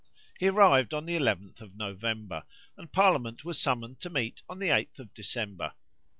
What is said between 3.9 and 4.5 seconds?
to meet